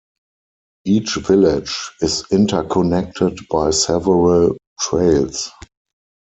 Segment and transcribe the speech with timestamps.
[0.83, 5.51] Each village is interconnected by several trails.